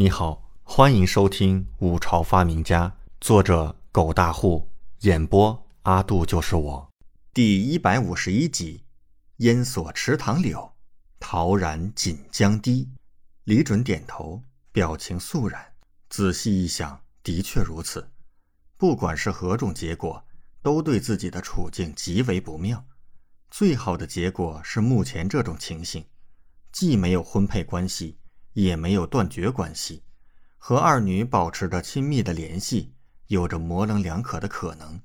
[0.00, 2.88] 你好，欢迎收听《五朝发明家》，
[3.20, 4.66] 作者狗大户，
[5.00, 6.90] 演播阿杜就是我，
[7.34, 8.82] 第一百五十一集。
[9.40, 10.72] 烟锁池塘柳，
[11.18, 12.88] 陶然锦江堤。
[13.44, 14.42] 李准点头，
[14.72, 15.74] 表情肃然。
[16.08, 18.10] 仔细一想，的确如此。
[18.78, 20.24] 不管是何种结果，
[20.62, 22.82] 都对自己的处境极为不妙。
[23.50, 26.06] 最好的结果是目前这种情形，
[26.72, 28.16] 既没有婚配关系。
[28.52, 30.02] 也没有断绝关系，
[30.58, 32.94] 和二女保持着亲密的联系，
[33.28, 35.00] 有着模棱两可的可能，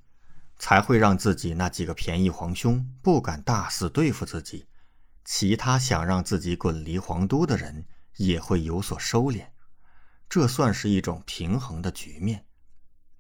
[0.58, 4.66] 才会让自己那几个便宜皇兄不敢大肆对付自己，
[5.24, 7.86] 其他想让自己滚离皇都的人
[8.18, 9.48] 也会有所收敛，
[10.28, 12.46] 这算是一种平衡的局面。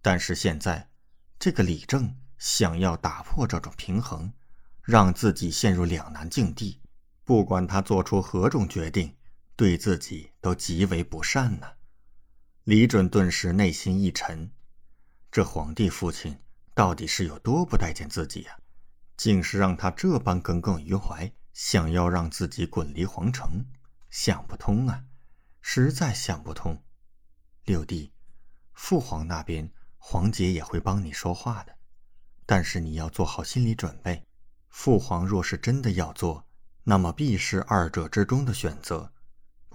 [0.01, 0.89] 但是现在，
[1.37, 4.33] 这个李正想要打破这种平衡，
[4.81, 6.81] 让自己陷入两难境地，
[7.23, 9.15] 不管他做出何种决定。
[9.55, 11.67] 对自己都极为不善呢。
[12.63, 14.51] 李准顿时内心一沉，
[15.31, 16.37] 这皇帝父亲
[16.73, 18.57] 到底是有多不待见自己呀？
[19.15, 23.65] 竟是让他这般耿耿于怀，想要让自己滚离皇城，
[24.09, 25.05] 想不通啊！
[25.61, 26.83] 实在想不通。
[27.63, 28.11] 六弟，
[28.73, 31.77] 父皇那边，皇姐也会帮你说话的，
[32.45, 34.27] 但是你要做好心理准备。
[34.67, 36.45] 父皇若是真的要做，
[36.83, 39.13] 那么必是二者之中的选择。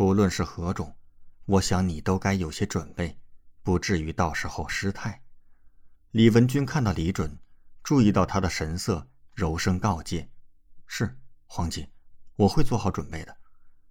[0.01, 0.97] 不论是何种，
[1.45, 3.21] 我想你都该有些准备，
[3.63, 5.23] 不至于到时候失态。
[6.13, 7.39] 李文君看到李准，
[7.83, 10.31] 注意到他的神色，柔声告诫
[10.89, 11.91] ：“是皇姐，
[12.37, 13.37] 我会做好准备的。”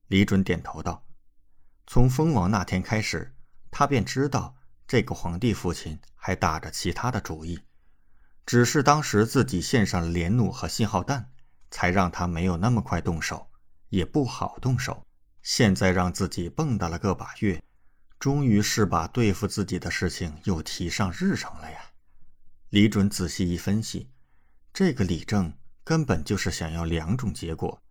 [0.09, 1.05] 李准点头道
[1.85, 3.35] ：“从封王那天开始，
[3.69, 4.55] 他便知道
[4.87, 7.59] 这个皇帝父亲还打着其他的主意，
[8.47, 11.31] 只是当时自己献上了连弩和信号弹，
[11.69, 13.51] 才让他没有那么快动手，
[13.89, 15.05] 也不好动手。”
[15.41, 17.63] 现在让自己蹦跶了个把月，
[18.19, 21.79] 终于是把对付自己的事情又提上日程了呀！
[22.69, 24.11] 李准仔细一分析，
[24.73, 27.81] 这个李正根本就是想要两种结果：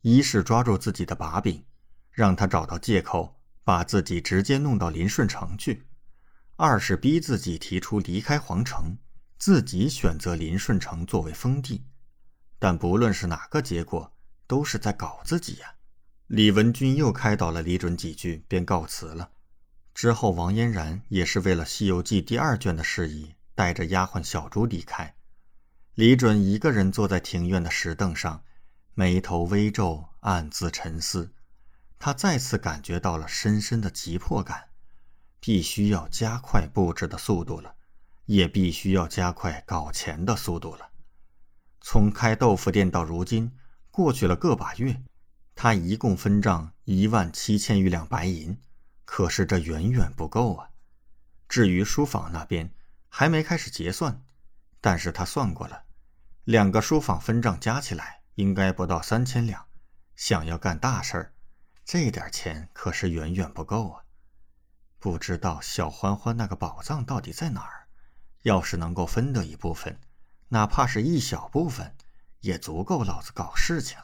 [0.00, 1.64] 一是抓住自己的把柄，
[2.10, 5.82] 让他找到借口把自己直接弄到林顺城去；
[6.56, 8.96] 二是逼自己提出离开皇城，
[9.36, 11.84] 自己选择林顺城作为封地。
[12.58, 15.73] 但不论是哪个结果，都是在搞自己呀！
[16.28, 19.30] 李文君又开导了李准几句，便告辞了。
[19.92, 25.14] 之后，王嫣然也是为了《西游记》第二卷的事宜，带着丫鬟小朱离开。
[25.94, 28.42] 李准一个人坐在庭院的石凳上，
[28.94, 31.32] 眉头微皱，暗自沉思。
[31.98, 34.70] 他再次感觉到了深深的急迫感，
[35.38, 37.74] 必须要加快布置的速度了，
[38.24, 40.88] 也必须要加快搞钱的速度了。
[41.82, 43.52] 从开豆腐店到如今，
[43.90, 45.02] 过去了个把月。
[45.54, 48.58] 他一共分账一万七千余两白银，
[49.04, 50.70] 可是这远远不够啊。
[51.48, 52.72] 至于书坊那边，
[53.08, 54.22] 还没开始结算，
[54.80, 55.84] 但是他算过了，
[56.44, 59.64] 两个书坊分账加起来应该不到三千两。
[60.16, 61.34] 想要干大事儿，
[61.84, 64.02] 这点钱可是远远不够啊。
[64.98, 67.88] 不知道小欢欢那个宝藏到底在哪儿？
[68.42, 70.00] 要是能够分得一部分，
[70.48, 71.94] 哪怕是一小部分，
[72.40, 73.96] 也足够老子搞事情。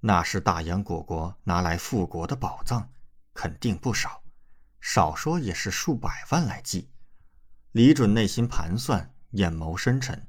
[0.00, 2.92] 那是大洋果国拿来复国的宝藏，
[3.34, 4.22] 肯定不少，
[4.80, 6.90] 少说也是数百万来计。
[7.72, 10.28] 李准内心盘算，眼眸深沉，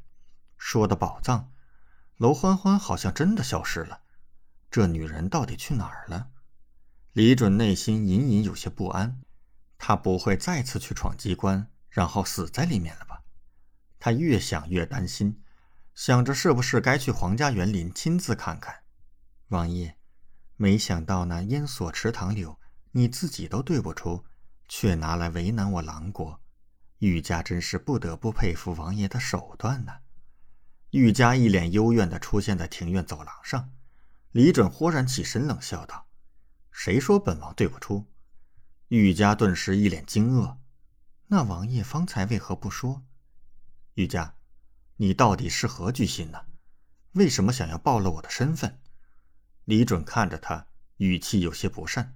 [0.58, 1.52] 说的宝藏，
[2.18, 4.02] 娄欢欢好像真的消失了，
[4.72, 6.30] 这女人到底去哪儿了？
[7.14, 9.22] 李准内心隐隐有些不安，
[9.78, 13.22] 他不会再次去闯机关，然后死在里面了吧？
[14.00, 15.42] 他越想越担心，
[15.94, 18.84] 想着是不是该去皇家园林亲自看看。
[19.50, 19.96] 王爷，
[20.58, 22.60] 没想到那烟锁池塘柳，
[22.92, 24.24] 你自己都对不出，
[24.68, 26.40] 却拿来为难我狼国。
[27.00, 29.92] 玉家真是不得不佩服王爷的手段呢。
[30.92, 33.72] 玉家一脸幽怨地出现在庭院走廊上，
[34.32, 36.08] 李准忽然起身，冷笑道
[36.72, 38.06] ：“谁说本王对不出？”
[38.90, 40.58] 玉家顿时一脸惊愕
[41.28, 43.04] ：“那王爷方才为何不说？”
[43.96, 44.36] 玉家，
[44.98, 46.46] 你到底是何居心呢？
[47.14, 48.80] 为什么想要暴露我的身份？
[49.70, 50.66] 李准看着他，
[50.98, 52.16] 语气有些不善。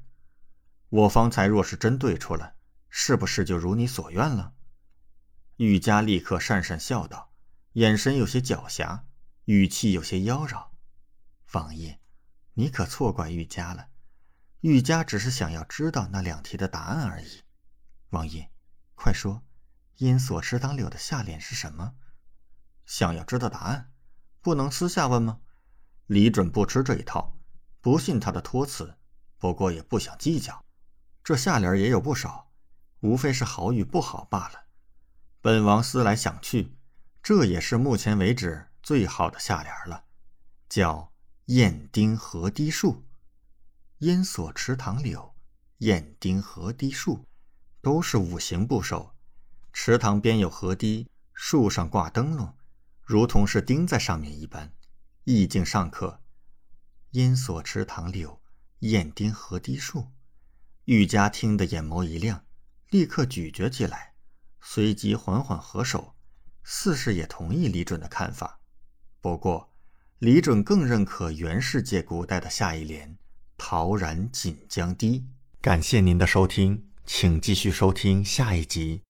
[0.89, 2.55] 我方才若是真对出了，
[2.89, 4.55] 是不是就如你所愿了？
[5.57, 7.31] 玉家立刻讪讪笑道，
[7.73, 9.01] 眼神有些狡黠，
[9.45, 10.69] 语气有些妖娆。
[11.51, 11.99] 王爷，
[12.55, 13.89] 你可错怪玉家了。
[14.61, 17.43] 玉家只是想要知道那两题的答案而已。
[18.09, 18.49] 王爷，
[18.95, 19.43] 快说，
[19.97, 21.93] 烟锁池塘柳的下联是什么？
[22.87, 23.91] 想要知道答案，
[24.41, 25.41] 不能私下问吗？
[26.07, 27.37] 李准不吃这一套。
[27.83, 28.95] 不信他的托辞，
[29.37, 30.63] 不过也不想计较。
[31.21, 32.49] 这下联也有不少，
[33.01, 34.67] 无非是好与不好罢了。
[35.41, 36.77] 本王思来想去，
[37.21, 40.05] 这也是目前为止最好的下联了，
[40.69, 41.11] 叫
[41.47, 43.03] “燕丁河堤树”。
[43.99, 45.35] 烟锁池塘柳，
[45.79, 47.25] 燕丁河堤树，
[47.81, 49.13] 都是五行部首。
[49.73, 52.55] 池塘边有河堤，树上挂灯笼，
[53.03, 54.71] 如同是钉在上面一般，
[55.25, 56.22] 意境尚可。
[57.13, 58.41] 烟锁池塘柳，
[58.79, 60.07] 燕丁河堤树。
[60.85, 62.45] 玉家听得眼眸一亮，
[62.89, 64.13] 立刻咀嚼起来，
[64.61, 66.15] 随即缓缓合手，
[66.63, 68.59] 似是也同意李准的看法。
[69.21, 69.73] 不过，
[70.17, 73.17] 李准更认可元世界古代的下一联。
[73.57, 75.27] 陶然锦江堤。
[75.61, 79.01] 感谢您的收听，请继续收听下一集。